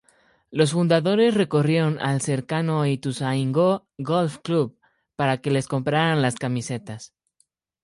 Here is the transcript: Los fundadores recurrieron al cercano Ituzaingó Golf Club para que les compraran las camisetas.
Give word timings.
Los 0.49 0.71
fundadores 0.71 1.35
recurrieron 1.35 1.99
al 1.99 2.21
cercano 2.21 2.87
Ituzaingó 2.87 3.87
Golf 3.99 4.39
Club 4.43 4.79
para 5.15 5.41
que 5.41 5.51
les 5.51 5.67
compraran 5.67 6.23
las 6.23 6.37
camisetas. 6.37 7.13